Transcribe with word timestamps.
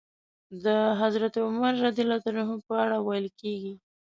د 0.63 0.65
حضرت 1.01 1.33
عمر 1.45 1.73
رض 1.83 1.97
په 2.67 2.73
اړه 2.83 2.97
ويل 3.07 3.27
کېږي. 3.39 3.73